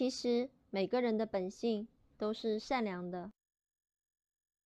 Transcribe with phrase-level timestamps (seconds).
[0.00, 3.32] 其实每个人的本性都是善良的。